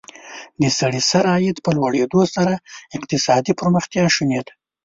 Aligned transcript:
د 0.61 0.63
سړي 0.79 1.01
سر 1.09 1.25
عاید 1.33 1.57
په 1.65 1.69
لوړېدو 1.77 2.21
سره 2.35 2.53
اقتصادي 2.97 3.53
پرمختیا 3.59 4.05
شونې 4.15 4.41
ده. 4.45 4.53